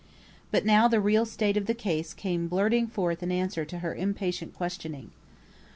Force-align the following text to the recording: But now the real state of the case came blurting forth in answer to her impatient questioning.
But 0.49 0.65
now 0.65 0.87
the 0.87 0.99
real 0.99 1.27
state 1.27 1.55
of 1.57 1.67
the 1.67 1.75
case 1.75 2.15
came 2.15 2.47
blurting 2.47 2.87
forth 2.87 3.21
in 3.21 3.31
answer 3.31 3.65
to 3.65 3.77
her 3.85 3.93
impatient 3.93 4.55
questioning. 4.55 5.11